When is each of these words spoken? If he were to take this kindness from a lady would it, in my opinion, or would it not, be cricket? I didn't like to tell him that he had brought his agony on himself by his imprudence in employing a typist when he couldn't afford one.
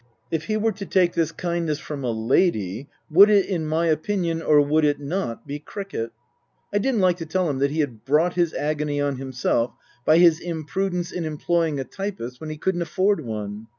If 0.31 0.45
he 0.45 0.57
were 0.57 0.71
to 0.71 0.85
take 0.87 1.13
this 1.13 1.31
kindness 1.31 1.77
from 1.77 2.03
a 2.03 2.09
lady 2.09 2.89
would 3.11 3.29
it, 3.29 3.45
in 3.45 3.67
my 3.67 3.85
opinion, 3.85 4.41
or 4.41 4.59
would 4.59 4.83
it 4.83 4.99
not, 4.99 5.45
be 5.45 5.59
cricket? 5.59 6.11
I 6.73 6.79
didn't 6.79 7.01
like 7.01 7.17
to 7.17 7.25
tell 7.27 7.47
him 7.47 7.59
that 7.59 7.69
he 7.69 7.81
had 7.81 8.03
brought 8.03 8.33
his 8.33 8.51
agony 8.55 8.99
on 8.99 9.17
himself 9.17 9.73
by 10.03 10.17
his 10.17 10.39
imprudence 10.39 11.11
in 11.11 11.23
employing 11.23 11.79
a 11.79 11.83
typist 11.83 12.41
when 12.41 12.49
he 12.49 12.57
couldn't 12.57 12.81
afford 12.81 13.19
one. 13.23 13.67